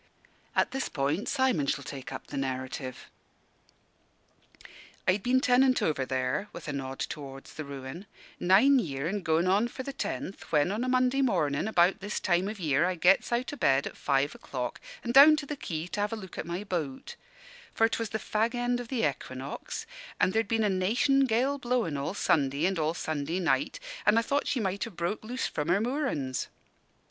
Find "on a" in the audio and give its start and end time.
10.71-10.89